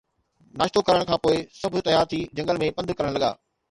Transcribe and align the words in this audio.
ناشتو 0.57 0.79
ڪرڻ 0.87 1.01
کان 1.07 1.17
پوءِ 1.23 1.37
سڀ 1.59 1.71
تيار 1.87 2.05
ٿي 2.11 2.19
جنگل 2.37 2.55
۾ 2.63 2.75
پنڌ 2.75 2.87
ڪرڻ 2.97 3.09
لڳا 3.15 3.31